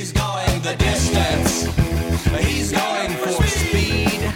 [0.00, 1.64] He's going the distance.
[2.42, 4.32] He's going for speed.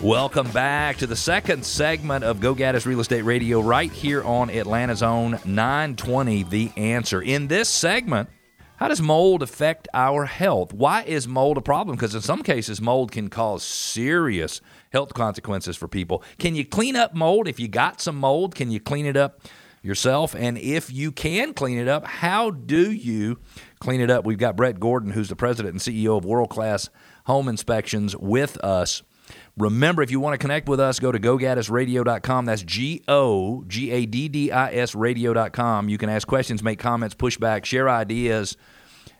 [0.00, 4.48] Welcome back to the second segment of Go Gaddis Real Estate Radio right here on
[4.48, 7.20] Atlanta's own 920 The Answer.
[7.20, 8.30] In this segment,
[8.76, 10.72] how does mold affect our health?
[10.72, 11.94] Why is mold a problem?
[11.94, 14.62] Because in some cases, mold can cause serious
[14.94, 16.22] health consequences for people.
[16.38, 17.48] Can you clean up mold?
[17.48, 19.42] If you got some mold, can you clean it up
[19.82, 20.34] yourself?
[20.34, 23.38] And if you can clean it up, how do you
[23.78, 24.24] clean it up?
[24.24, 26.88] We've got Brett Gordon, who's the president and CEO of World Class
[27.26, 29.02] Home Inspections, with us.
[29.56, 32.46] Remember, if you want to connect with us, go to gogaddisradio.com.
[32.46, 35.88] That's G O G A D D I S radio.com.
[35.88, 38.56] You can ask questions, make comments, push back, share ideas,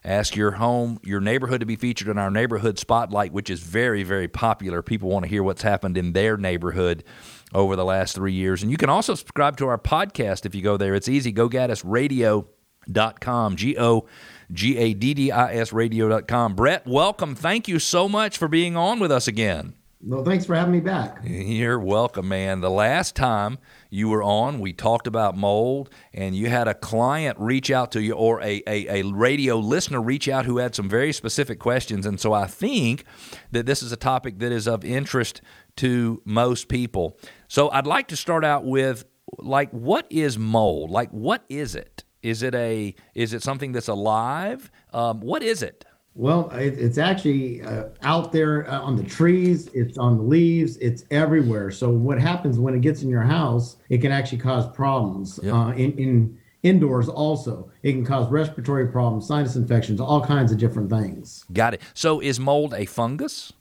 [0.04, 4.02] ask your home, your neighborhood to be featured in our neighborhood spotlight, which is very,
[4.02, 4.82] very popular.
[4.82, 7.04] People want to hear what's happened in their neighborhood
[7.52, 8.62] over the last three years.
[8.62, 10.94] And you can also subscribe to our podcast if you go there.
[10.94, 11.32] It's easy.
[11.32, 13.56] GoGaddisRadio.com.
[13.56, 14.06] G O
[14.52, 16.54] G A D D I S radio.com.
[16.54, 17.34] Brett, welcome.
[17.34, 19.74] Thank you so much for being on with us again.
[20.02, 21.18] Well, thanks for having me back.
[21.24, 22.62] You're welcome, man.
[22.62, 23.58] The last time
[23.90, 28.02] you were on, we talked about mold, and you had a client reach out to
[28.02, 32.06] you, or a, a, a, radio listener reach out who had some very specific questions.
[32.06, 33.04] And so I think
[33.52, 35.42] that this is a topic that is of interest
[35.76, 37.18] to most people.
[37.48, 39.04] So I'd like to start out with
[39.38, 40.90] like, what is mold?
[40.90, 42.04] Like, what is it?
[42.22, 44.70] Is it a is it something that's alive?
[44.94, 45.84] Um, what is it?
[46.14, 50.76] Well, it, it's actually uh, out there uh, on the trees, it's on the leaves,
[50.78, 51.70] it's everywhere.
[51.70, 55.54] So what happens when it gets in your house, it can actually cause problems yep.
[55.54, 57.70] uh, in, in indoors also.
[57.82, 61.44] It can cause respiratory problems, sinus infections, all kinds of different things.
[61.52, 61.80] Got it.
[61.94, 63.52] So is mold a fungus?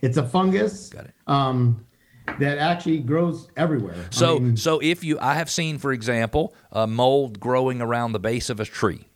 [0.00, 0.88] It's a fungus.
[0.88, 1.14] Got it.
[1.26, 1.86] Um,
[2.38, 3.96] that actually grows everywhere.
[4.10, 8.12] So, I mean, so if you, I have seen, for example, a mold growing around
[8.12, 9.06] the base of a tree.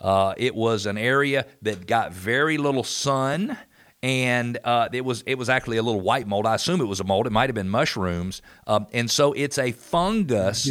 [0.00, 3.56] Uh, it was an area that got very little sun
[4.02, 6.46] and uh, it was it was actually a little white mold.
[6.46, 7.26] I assume it was a mold.
[7.26, 10.64] It might have been mushrooms, um, and so it's a fungus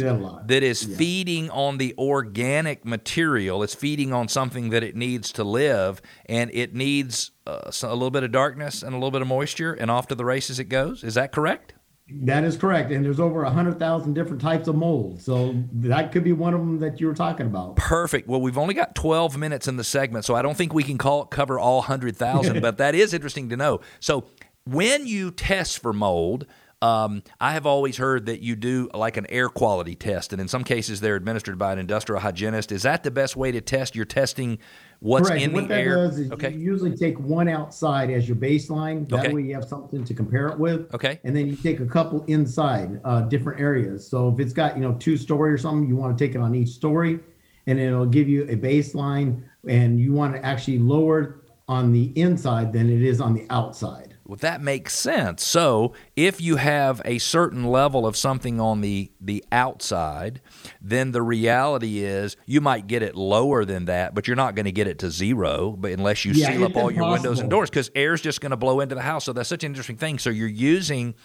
[0.46, 0.96] that is yeah.
[0.96, 3.62] feeding on the organic material.
[3.62, 8.10] It's feeding on something that it needs to live, and it needs uh, a little
[8.10, 10.64] bit of darkness and a little bit of moisture, and off to the races it
[10.64, 11.04] goes.
[11.04, 11.74] Is that correct?
[12.12, 16.12] That is correct, and there's over a hundred thousand different types of mold, so that
[16.12, 17.76] could be one of them that you were talking about.
[17.76, 18.28] Perfect.
[18.28, 20.98] Well, we've only got 12 minutes in the segment, so I don't think we can
[20.98, 23.80] call cover all hundred thousand, but that is interesting to know.
[24.00, 24.24] So,
[24.66, 26.46] when you test for mold,
[26.82, 30.48] um, I have always heard that you do like an air quality test, and in
[30.48, 32.72] some cases they're administered by an industrial hygienist.
[32.72, 33.94] Is that the best way to test?
[33.94, 34.58] You're testing
[35.00, 35.42] what's Correct.
[35.42, 35.96] in what the air.
[35.96, 36.52] Does is okay.
[36.52, 39.06] You usually take one outside as your baseline.
[39.10, 39.34] That okay.
[39.34, 40.92] way you have something to compare it with.
[40.94, 41.20] Okay.
[41.24, 44.08] And then you take a couple inside uh, different areas.
[44.08, 46.40] So if it's got you know two story or something, you want to take it
[46.40, 47.20] on each story,
[47.66, 49.42] and it'll give you a baseline.
[49.68, 54.16] And you want to actually lower on the inside than it is on the outside.
[54.30, 55.42] Well, that makes sense.
[55.44, 60.40] So, if you have a certain level of something on the the outside,
[60.80, 64.66] then the reality is you might get it lower than that, but you're not going
[64.66, 66.92] to get it to zero, but unless you yeah, seal up all impossible.
[66.92, 69.24] your windows and doors because air's just going to blow into the house.
[69.24, 70.20] So that's such an interesting thing.
[70.20, 71.16] So you're using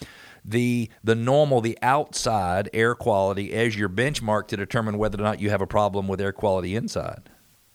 [0.43, 5.39] the the normal, the outside air quality as your benchmark to determine whether or not
[5.39, 7.29] you have a problem with air quality inside.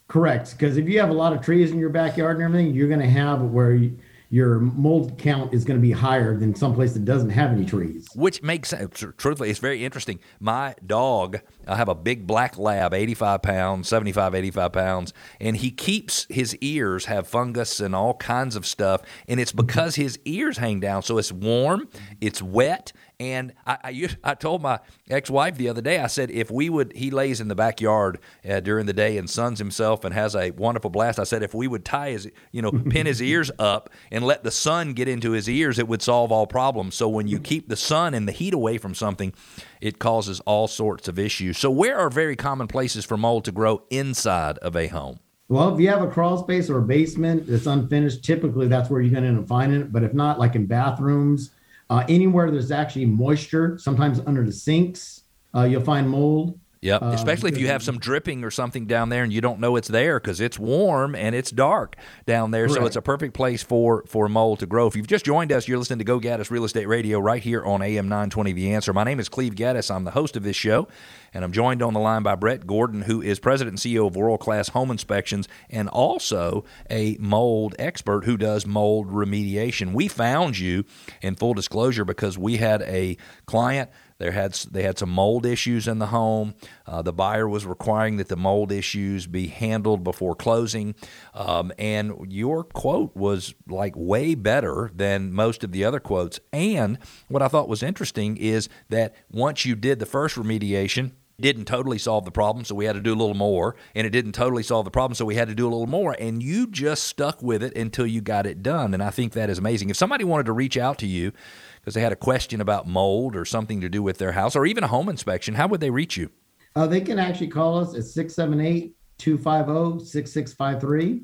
[0.08, 2.88] Correct, because if you have a lot of trees in your backyard and everything, you're
[2.88, 3.96] going to have where you,
[4.30, 7.66] your mold count is going to be higher than some place that doesn't have any
[7.66, 8.08] trees.
[8.14, 9.04] Which makes sense.
[9.16, 10.20] Truthfully, it's very interesting.
[10.38, 15.72] My dog, I have a big black lab, 85 pounds, 75, 85 pounds, and he
[15.72, 20.58] keeps his ears have fungus and all kinds of stuff, and it's because his ears
[20.58, 21.02] hang down.
[21.02, 21.88] So it's warm,
[22.20, 26.50] it's wet, and I, I, I, told my ex-wife the other day, I said, if
[26.50, 30.14] we would, he lays in the backyard uh, during the day and suns himself and
[30.14, 31.18] has a wonderful blast.
[31.18, 34.42] I said, if we would tie his, you know, pin his ears up and let
[34.42, 36.94] the sun get into his ears, it would solve all problems.
[36.94, 39.34] So when you keep the sun and the heat away from something,
[39.82, 41.58] it causes all sorts of issues.
[41.58, 45.20] So where are very common places for mold to grow inside of a home?
[45.48, 49.02] Well, if you have a crawl space or a basement that's unfinished, typically that's where
[49.02, 49.92] you're going to end up finding it.
[49.92, 51.50] But if not, like in bathrooms,
[51.90, 56.58] uh, anywhere there's actually moisture, sometimes under the sinks, uh, you'll find mold.
[56.82, 59.60] Yep, um, especially if you have some dripping or something down there and you don't
[59.60, 61.94] know it's there because it's warm and it's dark
[62.24, 62.66] down there.
[62.66, 62.80] Correct.
[62.80, 64.86] So it's a perfect place for for mold to grow.
[64.86, 67.62] If you've just joined us, you're listening to Go Gaddis Real Estate Radio right here
[67.62, 68.94] on AM 920 The Answer.
[68.94, 69.94] My name is Cleve Gaddis.
[69.94, 70.88] I'm the host of this show,
[71.34, 74.16] and I'm joined on the line by Brett Gordon, who is president and CEO of
[74.16, 79.92] World Class Home Inspections and also a mold expert who does mold remediation.
[79.92, 80.84] We found you
[81.20, 83.90] in full disclosure because we had a client
[84.20, 86.54] There had they had some mold issues in the home.
[86.86, 90.94] Uh, the buyer was requiring that the mold issues be handled before closing,
[91.32, 96.38] um, and your quote was like way better than most of the other quotes.
[96.52, 101.64] And what I thought was interesting is that once you did the first remediation, didn't
[101.64, 103.76] totally solve the problem, so we had to do a little more.
[103.94, 106.16] And it didn't totally solve the problem, so we had to do a little more.
[106.18, 108.94] And you just stuck with it until you got it done.
[108.94, 109.90] And I think that is amazing.
[109.90, 111.32] If somebody wanted to reach out to you
[111.80, 114.66] because they had a question about mold or something to do with their house or
[114.66, 116.30] even a home inspection, how would they reach you?
[116.76, 121.22] Uh, they can actually call us at 678 250 6653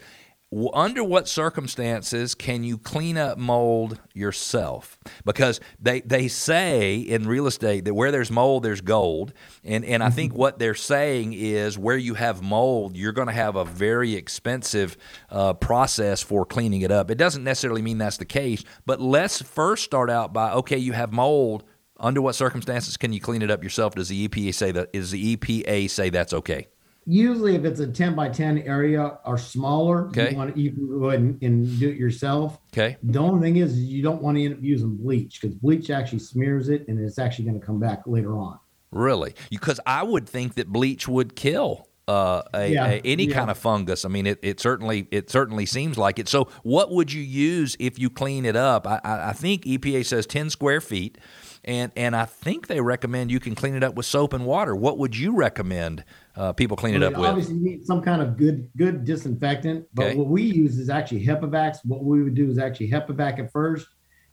[0.73, 4.97] under what circumstances can you clean up mold yourself?
[5.23, 9.33] Because they, they say in real estate that where there's mold, there's gold.
[9.63, 10.15] And, and I mm-hmm.
[10.15, 14.15] think what they're saying is where you have mold, you're going to have a very
[14.15, 14.97] expensive
[15.29, 17.09] uh, process for cleaning it up.
[17.09, 20.91] It doesn't necessarily mean that's the case, but let's first start out by okay, you
[20.93, 21.63] have mold.
[21.97, 23.93] Under what circumstances can you clean it up yourself?
[23.93, 24.89] Does the EPA say that?
[24.91, 26.67] Is the EPA say that's okay?
[27.05, 30.31] Usually if it's a 10 by 10 area or smaller okay.
[30.31, 33.41] you want to you can go ahead and, and, do it yourself okay the only
[33.41, 36.87] thing is you don't want to end up using bleach because bleach actually smears it
[36.87, 38.59] and it's actually going to come back later on
[38.91, 43.35] really because i would think that bleach would kill uh, a, yeah, a, any yeah.
[43.35, 44.03] kind of fungus.
[44.03, 46.27] I mean, it, it certainly it certainly seems like it.
[46.27, 48.85] So, what would you use if you clean it up?
[48.85, 51.19] I, I, I think EPA says ten square feet
[51.63, 54.75] and and I think they recommend you can clean it up with soap and water.
[54.75, 56.03] What would you recommend
[56.35, 57.29] uh, people clean it up obviously with?
[57.29, 59.87] Obviously, you need some kind of good good disinfectant.
[59.93, 60.15] But okay.
[60.15, 61.75] what we use is actually HEPA vac.
[61.83, 63.87] What we would do is actually HEPA vac at first,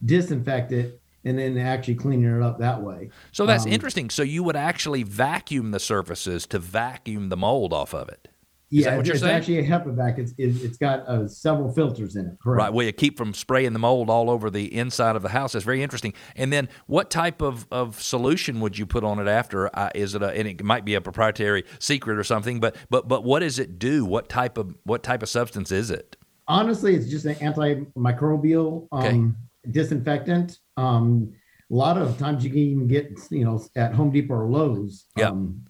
[0.04, 3.10] disinfect it, and then actually cleaning it up that way.
[3.32, 4.10] So that's um, interesting.
[4.10, 8.28] So you would actually vacuum the surfaces to vacuum the mold off of it.
[8.70, 9.34] Yeah, what you're it's saying?
[9.34, 12.36] actually a HEPA It's, it's got uh, several filters in it.
[12.42, 12.58] Correct.
[12.58, 15.52] Right, Well, you keep from spraying the mold all over the inside of the house.
[15.52, 16.12] That's very interesting.
[16.36, 19.74] And then, what type of, of solution would you put on it after?
[19.76, 20.30] Uh, is it a?
[20.30, 22.60] And it might be a proprietary secret or something.
[22.60, 24.04] But but but what does it do?
[24.04, 26.16] What type of what type of substance is it?
[26.46, 29.70] Honestly, it's just an antimicrobial um, okay.
[29.70, 30.58] disinfectant.
[30.76, 31.32] Um,
[31.70, 35.06] a lot of times you can even get you know at Home Depot or Lowe's
[35.22, 35.64] um,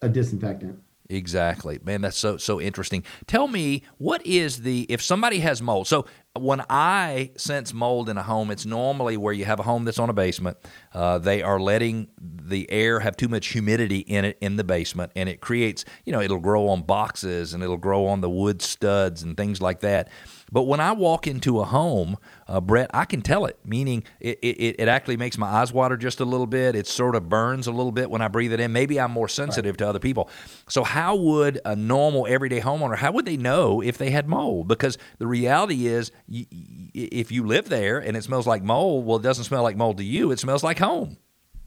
[0.00, 0.78] a disinfectant.
[1.10, 1.78] Exactly.
[1.82, 3.02] Man, that's so so interesting.
[3.26, 5.86] Tell me, what is the if somebody has mold?
[5.86, 6.04] So
[6.36, 9.98] when I sense mold in a home, it's normally where you have a home that's
[9.98, 10.56] on a basement.
[10.92, 15.12] Uh, they are letting the air have too much humidity in it in the basement,
[15.16, 18.62] and it creates, you know, it'll grow on boxes and it'll grow on the wood
[18.62, 20.08] studs and things like that.
[20.50, 22.16] But when I walk into a home,
[22.46, 25.96] uh, Brett, I can tell it, meaning it, it, it actually makes my eyes water
[25.96, 26.74] just a little bit.
[26.74, 28.72] It sort of burns a little bit when I breathe it in.
[28.72, 29.78] Maybe I'm more sensitive right.
[29.78, 30.30] to other people.
[30.68, 34.68] So, how would a normal everyday homeowner, how would they know if they had mold?
[34.68, 39.22] Because the reality is, if you live there and it smells like mold, well, it
[39.22, 41.16] doesn't smell like mold to you, it smells like home.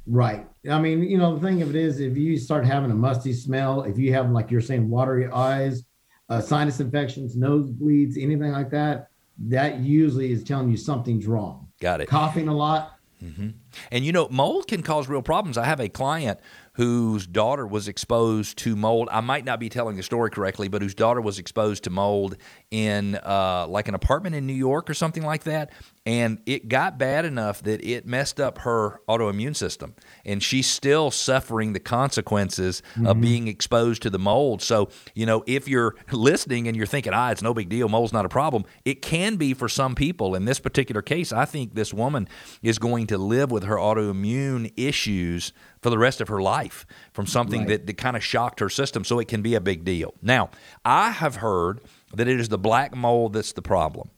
[0.08, 0.48] Right.
[0.70, 3.34] I mean, you know, the thing of it is, if you start having a musty
[3.34, 5.84] smell, if you have, like you're saying, watery eyes,
[6.30, 9.10] uh, sinus infections, nosebleeds, anything like that,
[9.40, 11.68] that usually is telling you something's wrong.
[11.80, 12.08] Got it.
[12.08, 12.98] Coughing a lot.
[13.24, 13.50] Mm-hmm.
[13.92, 15.58] And you know, mold can cause real problems.
[15.58, 16.40] I have a client
[16.74, 19.10] whose daughter was exposed to mold.
[19.12, 22.38] I might not be telling the story correctly, but whose daughter was exposed to mold
[22.70, 25.72] in uh, like an apartment in New York or something like that.
[26.06, 29.96] And it got bad enough that it messed up her autoimmune system.
[30.26, 33.06] And she's still suffering the consequences mm-hmm.
[33.06, 34.62] of being exposed to the mold.
[34.62, 38.14] So, you know, if you're listening and you're thinking, ah, it's no big deal, mold's
[38.14, 40.34] not a problem, it can be for some people.
[40.36, 42.28] In this particular case, I think this woman
[42.64, 47.26] is going to live with her autoimmune issues for the rest of her life from
[47.26, 47.70] something right.
[47.70, 49.04] that, that kind of shocked her system.
[49.04, 50.14] So it can be a big deal.
[50.22, 50.50] Now,
[50.86, 51.82] I have heard
[52.14, 54.10] that it is the black mold that's the problem.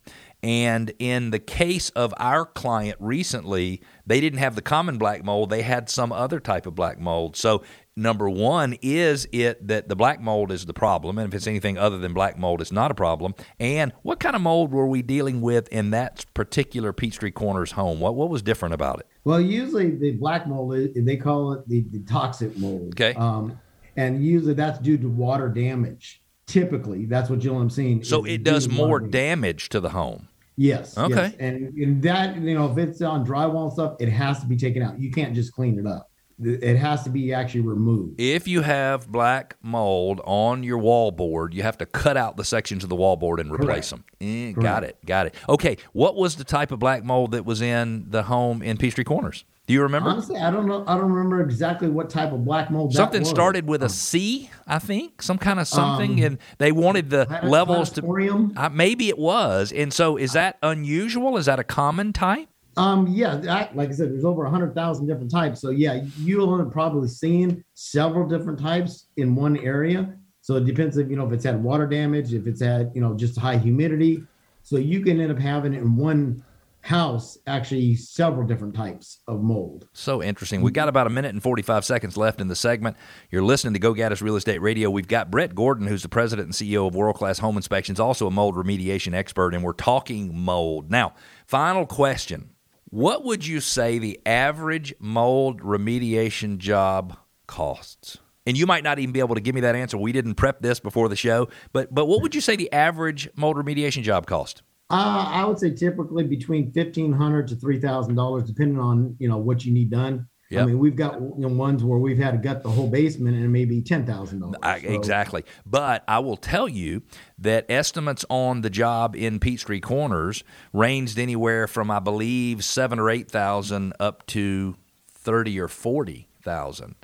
[0.44, 5.50] And in the case of our client recently, they didn't have the common black mold,
[5.50, 7.38] they had some other type of black mold.
[7.38, 7.64] So,
[7.96, 11.18] number one, is it that the black mold is the problem?
[11.18, 13.36] And if it's anything other than black mold, it's not a problem.
[13.58, 18.02] And what kind of mold were we dealing with in that particular Peachtree Corners home?
[18.02, 19.08] What, what was different about it?
[19.26, 22.94] Well, usually the black mold, they call it the, the toxic mold.
[22.94, 23.14] Okay.
[23.14, 23.60] Um,
[23.96, 26.22] and usually that's due to water damage.
[26.46, 28.04] Typically, that's what you'll I'm seeing.
[28.04, 30.28] So it does more damage to the home.
[30.58, 30.98] Yes.
[30.98, 31.16] Okay.
[31.16, 31.36] Yes.
[31.40, 34.58] And, and that, you know, if it's on drywall and stuff, it has to be
[34.58, 35.00] taken out.
[35.00, 36.10] You can't just clean it up.
[36.42, 38.20] It has to be actually removed.
[38.20, 42.84] If you have black mold on your wallboard, you have to cut out the sections
[42.84, 44.20] of the wallboard and replace Correct.
[44.20, 44.56] them.
[44.58, 44.98] Eh, got it.
[45.06, 45.36] Got it.
[45.48, 45.78] Okay.
[45.94, 49.46] What was the type of black mold that was in the home in Peachtree Corners?
[49.66, 50.10] Do you remember?
[50.10, 50.84] Honestly, I don't know.
[50.86, 52.94] I don't remember exactly what type of black mold.
[52.94, 57.10] Something started with a C, I think, some kind of something, Um, and they wanted
[57.10, 58.52] the levels to.
[58.58, 61.38] Uh, maybe it was, and so is that unusual?
[61.38, 62.50] Is that a common type?
[62.78, 65.62] Um, yeah, that, like I said, there's over a hundred thousand different types.
[65.62, 70.16] So yeah, you'll up probably seen several different types in one area.
[70.42, 73.02] So it depends if you know if it's had water damage, if it's had you
[73.02, 74.24] know just high humidity.
[74.64, 76.44] So you can end up having in one
[76.84, 79.88] house actually several different types of mold.
[79.94, 80.62] So interesting.
[80.62, 82.98] We've got about a minute and 45 seconds left in the segment.
[83.32, 84.90] You're listening to Go Gaddis Real Estate Radio.
[84.90, 88.28] We've got Brett Gordon, who's the president and CEO of World Class Home Inspections, also
[88.28, 90.92] a mold remediation expert, and we're talking mold.
[90.92, 91.14] Now,
[91.48, 92.50] final question
[92.94, 98.20] What would you say the average mold remediation job costs?
[98.46, 99.98] And you might not even be able to give me that answer.
[99.98, 103.28] We didn't prep this before the show, but but what would you say the average
[103.36, 104.62] mold remediation job cost?
[104.92, 109.28] Uh, I would say typically between fifteen hundred to three thousand dollars, depending on you
[109.28, 110.28] know what you need done.
[110.50, 110.62] Yep.
[110.62, 113.36] I mean, we've got you know, ones where we've had to gut the whole basement
[113.36, 114.96] and maybe ten thousand I, dollars.
[114.98, 115.46] exactly.
[115.66, 117.02] But I will tell you
[117.40, 123.10] that estimates on the job in Peachtree Corners ranged anywhere from, I believe, seven or
[123.10, 124.76] eight thousand up to
[125.12, 126.96] thirty or forty thousand.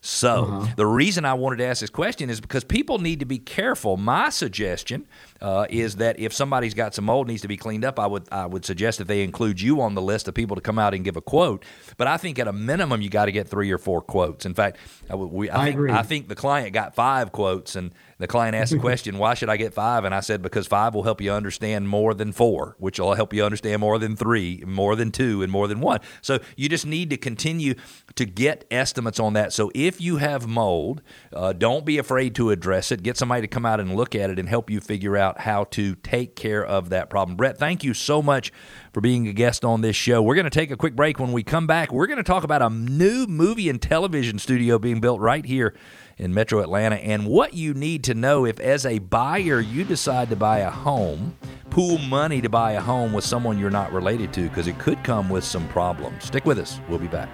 [0.00, 0.74] So Uh-huh.
[0.76, 3.96] the reason I wanted to ask this question is because people need to be careful.
[3.96, 5.06] My suggestion
[5.40, 8.28] uh, is that if somebody's got some mold needs to be cleaned up, I would
[8.32, 10.94] I would suggest that they include you on the list of people to come out
[10.94, 11.64] and give a quote.
[11.96, 14.46] But I think at a minimum you got to get three or four quotes.
[14.46, 14.78] In fact,
[15.08, 15.92] I, we, I, I think, agree.
[15.92, 19.48] I think the client got five quotes, and the client asked the question, "Why should
[19.48, 20.04] I get five?
[20.04, 23.32] And I said, "Because five will help you understand more than four, which will help
[23.32, 26.86] you understand more than three, more than two, and more than one." So you just
[26.86, 27.74] need to continue
[28.16, 29.52] to get estimates on that.
[29.52, 31.00] So if you have mold,
[31.32, 33.02] uh, don't be afraid to address it.
[33.02, 35.64] Get somebody to come out and look at it and help you figure out how
[35.64, 37.36] to take care of that problem.
[37.36, 38.52] Brett, thank you so much
[38.92, 40.22] for being a guest on this show.
[40.22, 41.18] We're going to take a quick break.
[41.18, 44.78] When we come back, we're going to talk about a new movie and television studio
[44.78, 45.74] being built right here
[46.16, 50.30] in Metro Atlanta and what you need to know if, as a buyer, you decide
[50.30, 51.36] to buy a home,
[51.70, 55.02] pool money to buy a home with someone you're not related to because it could
[55.04, 56.24] come with some problems.
[56.24, 56.80] Stick with us.
[56.88, 57.28] We'll be back.